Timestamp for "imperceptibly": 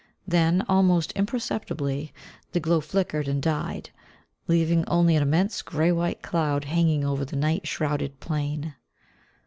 1.11-2.11